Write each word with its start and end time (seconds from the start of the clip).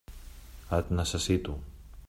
Et 0.77 0.89
necessito. 1.01 1.57